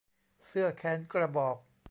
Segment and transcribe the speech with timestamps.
[0.47, 1.57] เสื้อแขนกระบอก